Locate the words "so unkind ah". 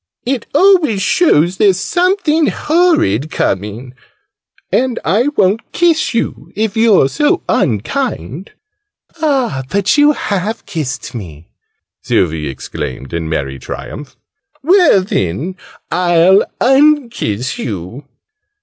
7.07-9.61